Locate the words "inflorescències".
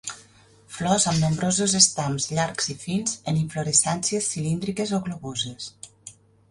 3.45-4.35